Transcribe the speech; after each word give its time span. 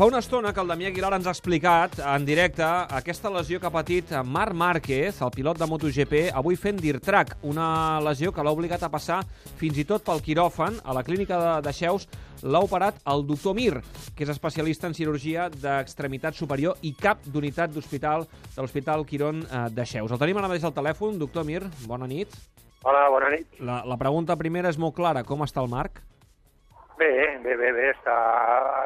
Fa 0.00 0.06
una 0.08 0.22
estona 0.24 0.54
que 0.56 0.62
el 0.62 0.70
Damià 0.70 0.88
Aguilar 0.88 1.10
ens 1.12 1.26
ha 1.28 1.32
explicat 1.34 1.98
en 2.00 2.22
directe 2.24 2.64
aquesta 2.64 3.28
lesió 3.34 3.58
que 3.60 3.66
ha 3.68 3.72
patit 3.74 4.14
Marc 4.24 4.56
Márquez, 4.56 5.18
el 5.20 5.32
pilot 5.34 5.60
de 5.60 5.68
MotoGP, 5.68 6.14
avui 6.40 6.56
fent 6.56 6.80
dir-track, 6.80 7.34
una 7.44 8.00
lesió 8.00 8.32
que 8.32 8.40
l'ha 8.40 8.54
obligat 8.56 8.80
a 8.80 8.88
passar 8.88 9.18
fins 9.60 9.76
i 9.76 9.84
tot 9.84 10.06
pel 10.06 10.24
quiròfan. 10.24 10.80
A 10.88 10.96
la 10.96 11.04
clínica 11.04 11.36
de, 11.36 11.52
de 11.68 11.76
Xeus 11.76 12.08
l'ha 12.40 12.64
operat 12.64 13.04
el 13.12 13.26
doctor 13.28 13.52
Mir, 13.60 13.82
que 14.16 14.24
és 14.24 14.32
especialista 14.32 14.88
en 14.88 14.96
cirurgia 14.96 15.50
d'extremitat 15.52 16.32
superior 16.32 16.80
i 16.80 16.94
cap 16.96 17.20
d'unitat 17.28 17.76
d'hospital 17.76 18.24
de 18.24 18.62
l'Hospital 18.62 19.04
Quirón 19.04 19.44
eh, 19.44 19.66
de 19.68 19.84
Xeus. 19.84 20.16
El 20.16 20.24
tenim 20.24 20.40
ara 20.40 20.48
mateix 20.48 20.64
al 20.64 20.78
telèfon. 20.80 21.20
Doctor 21.20 21.44
Mir, 21.44 21.60
bona 21.84 22.08
nit. 22.08 22.40
Hola, 22.88 23.04
bona 23.12 23.36
nit. 23.36 23.60
La, 23.60 23.82
la 23.84 24.00
pregunta 24.00 24.40
primera 24.40 24.72
és 24.72 24.80
molt 24.80 24.96
clara. 24.96 25.28
Com 25.28 25.44
està 25.44 25.60
el 25.60 25.68
Marc? 25.68 26.00
Bé, 27.00 27.38
bé, 27.40 27.54
bé, 27.56 27.70
bé. 27.72 27.86
Està 27.94 28.14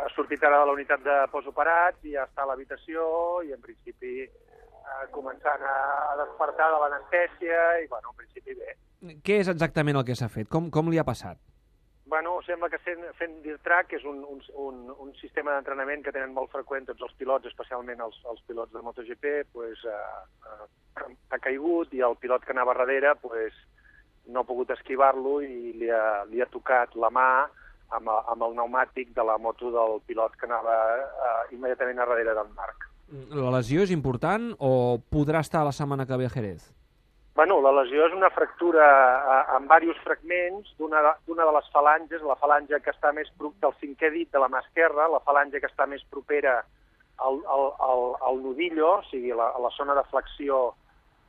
ha 0.07 0.11
sortit 0.15 0.43
ara 0.47 0.61
de 0.63 0.69
la 0.69 0.75
unitat 0.77 1.01
de 1.03 1.17
postoperats 1.33 2.05
i 2.07 2.13
ja 2.15 2.29
està 2.29 2.45
a 2.45 2.51
l'habitació 2.53 3.07
i 3.43 3.51
en 3.57 3.63
principi 3.65 4.21
eh, 4.23 5.07
començant 5.11 5.65
a, 5.67 5.79
a 6.13 6.15
despertar 6.21 6.69
de 6.71 6.79
l'anestèsia 6.83 7.65
i, 7.83 7.89
bueno, 7.91 8.13
en 8.13 8.21
principi 8.21 8.55
bé. 8.61 8.77
Què 9.27 9.41
és 9.43 9.51
exactament 9.51 9.99
el 9.99 10.07
que 10.07 10.15
s'ha 10.15 10.31
fet? 10.31 10.47
Com, 10.53 10.71
com 10.71 10.93
li 10.93 11.01
ha 11.03 11.07
passat? 11.09 11.41
Bueno, 12.07 12.37
sembla 12.47 12.69
que 12.71 12.79
fent, 12.85 13.03
fent 13.19 13.35
DIRTRAC, 13.43 13.91
que 13.91 13.99
és 13.99 14.07
un, 14.07 14.23
un, 14.31 14.39
un, 14.63 14.79
un 15.09 15.11
sistema 15.19 15.57
d'entrenament 15.57 16.07
que 16.07 16.13
tenen 16.15 16.37
molt 16.37 16.55
freqüent 16.55 16.87
tots 16.87 17.03
els 17.03 17.19
pilots, 17.19 17.51
especialment 17.51 18.05
els, 18.05 18.21
els 18.31 18.45
pilots 18.47 18.71
de 18.77 18.85
MotoGP, 18.85 19.27
pues, 19.57 19.83
eh, 19.91 20.55
eh, 20.55 21.11
ha 21.35 21.43
caigut 21.43 21.99
i 21.99 22.05
el 22.07 22.15
pilot 22.23 22.47
que 22.47 22.55
anava 22.55 22.77
darrere 22.79 23.17
pues, 23.25 23.59
no 24.31 24.45
ha 24.45 24.49
pogut 24.49 24.71
esquivar-lo 24.77 25.41
i 25.43 25.75
li 25.81 25.91
ha, 25.91 26.23
li 26.31 26.45
ha 26.45 26.51
tocat 26.55 26.95
la 26.95 27.11
mà 27.11 27.29
amb, 27.99 28.11
amb 28.11 28.47
el 28.47 28.57
pneumàtic 28.57 29.13
de 29.17 29.25
la 29.27 29.39
moto 29.39 29.71
del 29.75 30.01
pilot 30.09 30.37
que 30.41 30.49
anava 30.51 30.77
eh, 30.99 31.55
immediatament 31.57 32.01
a 32.01 32.09
darrere 32.11 32.37
del 32.37 32.51
Marc. 32.57 32.89
La 33.35 33.53
lesió 33.55 33.85
és 33.85 33.93
important 33.95 34.53
o 34.59 34.99
podrà 35.13 35.45
estar 35.45 35.65
la 35.65 35.75
setmana 35.77 36.07
que 36.09 36.17
ve 36.19 36.27
a 36.27 36.33
Jerez? 36.33 36.73
Bueno, 37.35 37.59
la 37.61 37.73
lesió 37.75 38.07
és 38.07 38.15
una 38.15 38.31
fractura 38.31 38.85
eh, 38.87 39.41
amb 39.57 39.67
diversos 39.67 40.03
fragments 40.07 40.71
d'una 40.79 41.03
de 41.27 41.55
les 41.57 41.71
falanges, 41.75 42.23
la 42.23 42.39
falange 42.39 42.79
que 42.81 42.95
està 42.95 43.13
més 43.13 43.31
del 43.41 43.77
cinquè 43.81 44.11
dit 44.15 44.31
de 44.31 44.43
la 44.43 44.49
mà 44.49 44.63
esquerra, 44.63 45.11
la 45.11 45.23
falange 45.27 45.61
que 45.61 45.71
està 45.71 45.87
més 45.91 46.05
propera 46.15 46.61
al, 47.19 47.41
al, 47.47 47.69
al, 47.89 48.05
al 48.29 48.41
nudillo, 48.43 48.99
o 49.01 49.05
sigui, 49.11 49.35
la, 49.35 49.51
a 49.55 49.63
la 49.63 49.71
zona 49.75 49.99
de 49.99 50.07
flexió 50.11 50.73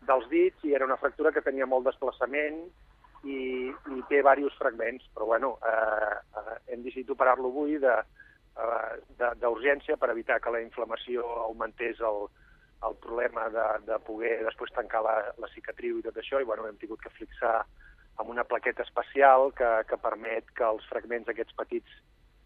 dels 0.05 0.29
dits, 0.29 0.61
i 0.65 0.73
era 0.77 0.85
una 0.85 0.99
fractura 1.01 1.31
que 1.33 1.41
tenia 1.45 1.65
molt 1.69 1.89
desplaçament, 1.89 2.61
i, 3.25 3.73
i 3.73 4.01
té 4.09 4.19
diversos 4.21 4.53
fragments, 4.59 5.05
però 5.13 5.25
bueno, 5.33 5.55
eh, 5.65 6.34
hem 6.67 6.83
decidit 6.83 7.09
operar-lo 7.13 7.47
avui 7.51 7.77
d'urgència 9.41 9.97
per 9.97 10.09
evitar 10.13 10.39
que 10.41 10.53
la 10.53 10.61
inflamació 10.63 11.25
augmentés 11.45 11.99
el, 11.99 12.27
el 12.87 12.95
problema 13.03 13.49
de, 13.49 13.67
de 13.89 13.97
poder 14.07 14.43
després 14.45 14.73
tancar 14.75 15.01
la, 15.05 15.15
la 15.41 15.49
cicatriu 15.53 15.99
i 15.99 16.05
tot 16.05 16.17
això, 16.21 16.41
i 16.41 16.47
bueno, 16.47 16.67
hem 16.67 16.79
tingut 16.81 17.01
que 17.03 17.13
fixar 17.17 17.57
amb 18.15 18.29
una 18.31 18.45
plaqueta 18.47 18.83
especial 18.83 19.51
que, 19.55 19.71
que 19.89 19.97
permet 19.99 20.51
que 20.55 20.65
els 20.67 20.85
fragments 20.91 21.29
aquests 21.31 21.55
petits 21.57 21.91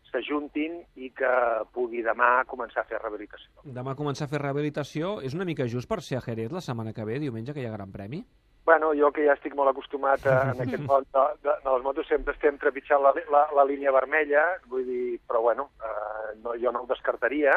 s'ajuntin 0.10 0.80
i 0.98 1.12
que 1.14 1.32
pugui 1.76 2.02
demà 2.06 2.44
començar 2.50 2.82
a 2.82 2.90
fer 2.90 2.98
rehabilitació. 2.98 3.66
Demà 3.78 3.94
començar 3.98 4.26
a 4.26 4.32
fer 4.32 4.42
rehabilitació 4.42 5.20
és 5.26 5.36
una 5.38 5.46
mica 5.46 5.68
just 5.70 5.90
per 5.90 6.02
ser 6.02 6.18
a 6.18 6.24
Jerez 6.26 6.52
la 6.56 6.66
setmana 6.66 6.96
que 6.98 7.06
ve, 7.06 7.20
diumenge, 7.22 7.54
que 7.54 7.62
hi 7.62 7.70
ha 7.70 7.76
Gran 7.76 7.94
Premi? 7.94 8.24
Bueno, 8.70 8.92
jo 8.94 9.08
que 9.10 9.24
ja 9.26 9.34
estic 9.34 9.56
molt 9.58 9.72
acostumat 9.72 10.28
a, 10.30 10.34
en 10.52 10.60
aquest 10.62 10.84
món 10.86 11.06
de, 11.10 11.22
de, 11.42 11.54
de 11.64 11.72
les 11.74 11.82
motos, 11.82 12.06
sempre 12.06 12.36
estem 12.36 12.60
trepitjant 12.62 13.02
la, 13.02 13.10
la, 13.34 13.40
la 13.58 13.64
línia 13.66 13.90
vermella, 13.96 14.44
vull 14.70 14.84
dir, 14.86 15.16
però 15.26 15.40
bueno, 15.42 15.64
eh, 15.82 16.36
no, 16.44 16.54
jo 16.62 16.70
no 16.76 16.84
ho 16.84 16.90
descartaria. 16.92 17.56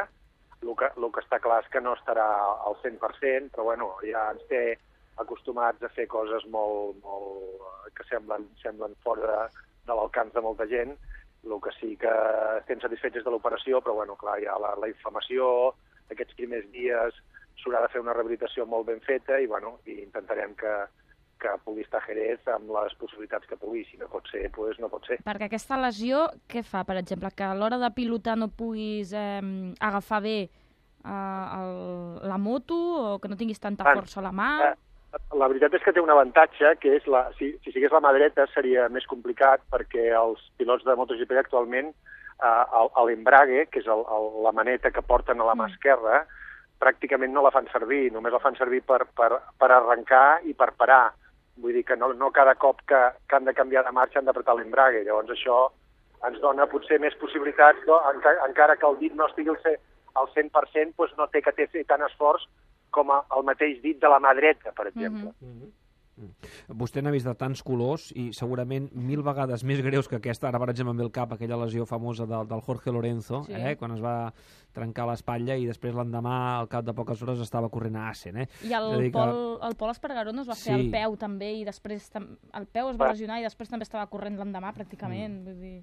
El 0.62 0.70
que, 0.80 0.88
el 0.88 1.06
que 1.12 1.20
està 1.20 1.36
clar 1.44 1.58
és 1.60 1.68
que 1.74 1.82
no 1.84 1.92
estarà 1.98 2.24
al 2.64 2.78
100%, 2.80 3.52
però 3.52 3.66
bueno, 3.66 3.90
ja 4.08 4.22
ens 4.32 4.46
té 4.48 4.62
acostumats 5.20 5.84
a 5.84 5.90
fer 5.92 6.06
coses 6.14 6.46
molt, 6.54 6.96
molt 7.04 7.92
que 7.92 8.08
semblen, 8.08 8.48
semblen 8.62 8.96
fora 9.04 9.28
de, 9.34 9.68
de 9.90 9.98
l'alcance 10.00 10.38
de 10.38 10.44
molta 10.48 10.64
gent. 10.72 10.96
El 11.44 11.58
que 11.60 11.76
sí 11.76 11.92
que 12.00 12.14
estem 12.62 12.80
satisfets 12.80 13.20
de 13.20 13.36
l'operació, 13.36 13.82
però 13.84 13.98
bueno, 14.00 14.16
clar, 14.16 14.38
hi 14.40 14.48
ha 14.48 14.56
la, 14.64 14.72
la 14.80 14.88
inflamació, 14.88 15.74
aquests 16.08 16.40
primers 16.40 16.72
dies 16.72 17.20
s'haurà 17.60 17.84
de 17.84 17.92
fer 17.92 18.00
una 18.00 18.16
rehabilitació 18.16 18.64
molt 18.64 18.88
ben 18.88 19.04
feta 19.04 19.36
i, 19.36 19.46
bueno, 19.46 19.76
i 19.84 20.00
intentarem 20.06 20.56
que, 20.56 20.72
que 21.42 21.52
pugui 21.66 21.82
estar 21.84 22.02
Jerez 22.06 22.46
amb 22.54 22.70
les 22.76 22.94
possibilitats 23.00 23.48
que 23.50 23.58
pugui. 23.58 23.82
Si 23.88 23.98
no 24.00 24.08
pot 24.12 24.28
ser, 24.30 24.46
doncs 24.54 24.78
no 24.82 24.90
pot 24.92 25.08
ser. 25.10 25.18
Perquè 25.26 25.48
aquesta 25.48 25.80
lesió, 25.82 26.28
què 26.50 26.62
fa, 26.66 26.84
per 26.88 27.00
exemple? 27.00 27.32
Que 27.36 27.48
a 27.48 27.56
l'hora 27.58 27.80
de 27.82 27.90
pilotar 27.96 28.38
no 28.38 28.48
puguis 28.48 29.12
eh, 29.16 29.40
agafar 29.80 30.22
bé 30.24 30.38
eh, 30.46 31.58
el, 31.58 31.76
la 32.30 32.38
moto 32.38 32.78
o 33.14 33.18
que 33.18 33.30
no 33.32 33.38
tinguis 33.40 33.60
tanta 33.60 33.86
ah, 33.88 33.94
força 33.98 34.20
a 34.22 34.26
la 34.28 34.34
mà? 34.36 34.50
Eh, 34.70 34.74
la 35.36 35.48
veritat 35.50 35.74
és 35.76 35.84
que 35.84 35.92
té 35.92 36.00
un 36.00 36.12
avantatge, 36.12 36.76
que 36.80 36.96
és 36.96 37.08
la, 37.10 37.26
si, 37.36 37.52
si 37.64 37.74
sigués 37.74 37.92
la 37.92 38.00
mà 38.00 38.14
dreta 38.16 38.46
seria 38.54 38.88
més 38.88 39.04
complicat 39.10 39.64
perquè 39.72 40.08
els 40.16 40.40
pilots 40.60 40.86
de 40.86 40.96
MotoGP 40.96 41.36
actualment 41.42 41.90
eh, 41.92 43.02
l'embrague, 43.08 43.66
que 43.72 43.82
és 43.82 43.90
el, 43.90 44.06
el, 44.16 44.30
la 44.46 44.54
maneta 44.56 44.92
que 44.94 45.04
porten 45.04 45.40
a 45.40 45.50
la 45.50 45.56
mà 45.58 45.68
mm. 45.68 45.74
esquerra, 45.74 46.22
pràcticament 46.82 47.32
no 47.34 47.44
la 47.44 47.52
fan 47.54 47.68
servir, 47.72 48.10
només 48.14 48.34
la 48.34 48.42
fan 48.42 48.56
servir 48.58 48.82
per, 48.86 49.04
per, 49.18 49.36
per 49.58 49.70
arrencar 49.70 50.42
i 50.48 50.56
per 50.58 50.72
parar. 50.78 51.12
Vull 51.60 51.76
dir 51.76 51.84
que 51.84 51.96
no, 51.96 52.12
no 52.14 52.30
cada 52.32 52.54
cop 52.54 52.80
que, 52.88 53.00
que 53.28 53.36
han 53.36 53.44
de 53.44 53.54
canviar 53.54 53.84
de 53.84 53.92
marxa 53.92 54.18
han 54.18 54.28
d'apretar 54.28 54.56
l'embrague. 54.56 55.04
Llavors 55.04 55.30
això 55.34 55.58
ens 56.28 56.40
dona 56.40 56.68
potser 56.70 57.00
més 57.02 57.14
possibilitats, 57.20 57.82
no? 57.86 57.98
encara, 58.12 58.46
encara 58.46 58.76
que 58.76 58.86
el 58.86 58.98
dit 58.98 59.14
no 59.18 59.26
estigui 59.26 59.50
al 59.50 60.28
100%, 60.36 60.94
doncs 60.96 61.16
no 61.18 61.28
té 61.28 61.42
que 61.42 61.54
fer 61.56 61.84
tant 61.88 62.04
esforç 62.06 62.46
com 62.90 63.10
el 63.12 63.46
mateix 63.48 63.80
dit 63.82 64.00
de 64.00 64.08
la 64.08 64.20
mà 64.20 64.34
dreta, 64.36 64.72
per 64.76 64.86
exemple. 64.86 65.32
Mm 65.40 65.52
-hmm. 65.52 65.70
Vostè 66.68 67.00
n'ha 67.00 67.10
vist 67.12 67.24
de 67.24 67.32
tants 67.40 67.62
colors 67.64 68.10
i 68.20 68.26
segurament 68.36 68.90
mil 68.92 69.22
vegades 69.24 69.64
més 69.64 69.80
greus 69.84 70.08
que 70.10 70.18
aquesta. 70.18 70.50
Ara, 70.50 70.60
per 70.60 70.68
exemple, 70.72 70.92
amb 70.92 71.04
el 71.06 71.10
cap 71.14 71.32
aquella 71.32 71.56
lesió 71.64 71.86
famosa 71.88 72.26
del, 72.28 72.44
del 72.50 72.60
Jorge 72.66 72.92
Lorenzo, 72.92 73.42
sí. 73.46 73.56
eh, 73.56 73.74
quan 73.80 73.96
es 73.96 74.02
va 74.04 74.16
trencar 74.76 75.06
l'espatlla 75.08 75.56
i 75.56 75.64
després 75.68 75.96
l'endemà, 75.96 76.36
al 76.58 76.68
cap 76.72 76.84
de 76.84 76.94
poques 76.96 77.22
hores, 77.24 77.40
estava 77.40 77.70
corrent 77.72 77.96
a 77.96 78.10
Assen. 78.10 78.42
Eh? 78.44 78.46
I 78.68 78.76
el, 78.76 79.08
Pol, 79.14 79.32
que... 79.32 79.66
el 79.68 79.76
Pol 79.80 79.94
Espargaró 79.94 80.36
no 80.36 80.44
es 80.44 80.50
va 80.52 80.58
fer 80.58 80.76
sí. 80.76 80.78
el 80.78 80.92
peu 80.92 81.16
també 81.20 81.54
i 81.60 81.64
després 81.68 82.10
el 82.18 82.68
peu 82.68 82.92
es 82.92 83.00
va 83.00 83.12
lesionar 83.14 83.40
i 83.40 83.48
després 83.48 83.72
també 83.72 83.88
estava 83.88 84.06
corrent 84.12 84.36
l'endemà 84.40 84.74
pràcticament. 84.76 85.40
Mm. 85.40 85.48
Vull 85.48 85.64
dir... 85.64 85.76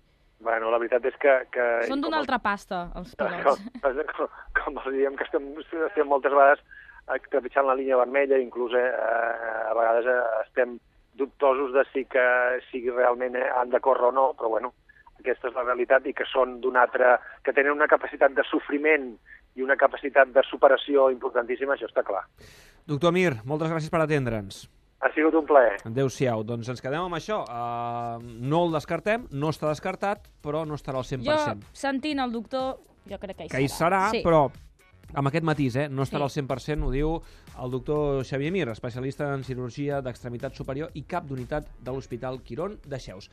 Bueno, 0.45 0.69
la 0.72 0.78
veritat 0.79 1.03
és 1.09 1.18
que... 1.19 1.34
que 1.51 1.63
Són 1.89 2.06
d'una 2.06 2.22
altra 2.22 2.38
pasta, 2.39 2.85
els 2.95 3.18
pilots. 3.18 3.66
Com, 3.81 3.97
com, 4.13 4.38
com 4.62 4.78
els 4.85 4.94
diem 4.95 5.18
que 5.19 5.25
estem, 5.28 5.50
estem 5.89 6.07
moltes 6.07 6.31
vegades 6.31 6.63
trepitjant 7.29 7.67
la 7.67 7.75
línia 7.77 7.97
vermella, 7.99 8.37
inclús 8.41 8.75
eh, 8.77 8.85
a 8.85 9.73
vegades 9.77 10.07
eh, 10.09 10.19
estem 10.45 10.77
dubtosos 11.19 11.73
de 11.73 11.83
si 11.93 12.05
que 12.05 12.25
si 12.69 12.83
realment 12.89 13.35
eh, 13.35 13.49
han 13.49 13.69
de 13.69 13.81
córrer 13.83 14.09
o 14.09 14.15
no, 14.15 14.29
però 14.37 14.53
bueno, 14.55 14.73
aquesta 15.19 15.49
és 15.49 15.57
la 15.57 15.65
realitat 15.67 16.07
i 16.07 16.15
que 16.15 16.27
són 16.29 16.59
d'un 16.63 16.79
altre... 16.79 17.17
que 17.43 17.53
tenen 17.53 17.75
una 17.75 17.89
capacitat 17.91 18.35
de 18.37 18.45
sofriment 18.47 19.11
i 19.57 19.65
una 19.65 19.75
capacitat 19.75 20.31
de 20.31 20.43
superació 20.47 21.09
importantíssima, 21.11 21.75
això 21.75 21.89
està 21.89 22.05
clar. 22.07 22.23
Doctor 22.87 23.13
Mir, 23.13 23.33
moltes 23.45 23.71
gràcies 23.71 23.91
per 23.91 24.03
atendre'ns. 24.05 24.67
Ha 24.99 25.09
sigut 25.15 25.35
un 25.39 25.45
plaer. 25.47 25.77
Adéu-siau. 25.87 26.43
Doncs 26.43 26.69
ens 26.73 26.81
quedem 26.83 27.05
amb 27.05 27.15
això. 27.15 27.39
Uh, 27.47 28.19
no 28.19 28.65
el 28.67 28.73
descartem, 28.75 29.29
no 29.31 29.51
està 29.53 29.69
descartat, 29.71 30.27
però 30.43 30.65
no 30.67 30.75
estarà 30.75 30.99
al 30.99 31.07
100%. 31.07 31.23
Jo, 31.27 31.69
sentint 31.71 32.19
el 32.19 32.33
doctor, 32.35 32.81
jo 33.07 33.19
crec 33.21 33.37
que 33.37 33.47
hi 33.47 33.49
serà. 33.49 33.55
Que 33.55 33.63
hi 33.63 33.71
serà, 33.71 34.01
sí. 34.11 34.23
però 34.25 34.41
amb 35.13 35.29
aquest 35.29 35.45
matís, 35.45 35.75
eh? 35.75 35.87
no 35.89 36.03
estarà 36.05 36.27
sí. 36.29 36.41
al 36.41 36.47
100%, 36.47 36.85
ho 36.85 36.91
diu 36.93 37.15
el 37.59 37.71
doctor 37.73 38.23
Xavier 38.27 38.51
Mir, 38.53 38.67
especialista 38.69 39.31
en 39.33 39.43
cirurgia 39.47 40.01
d'extremitat 40.05 40.57
superior 40.57 40.91
i 40.93 41.03
cap 41.09 41.27
d'unitat 41.29 41.69
de 41.81 41.95
l'Hospital 41.95 42.41
Quirón 42.45 42.77
de 42.85 42.99
Xeus. 43.01 43.29